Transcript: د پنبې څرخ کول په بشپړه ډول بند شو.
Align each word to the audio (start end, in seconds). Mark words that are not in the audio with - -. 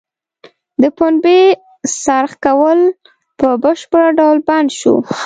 د 0.81 0.83
پنبې 0.97 1.41
څرخ 2.03 2.31
کول 2.45 2.79
په 3.39 3.47
بشپړه 3.63 4.09
ډول 4.19 4.37
بند 4.47 4.69
شو. 4.79 4.95